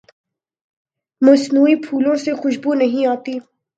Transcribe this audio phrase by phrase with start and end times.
[1.21, 3.35] مصنوعی پھولوں سے خوشبو نہیں آتی۔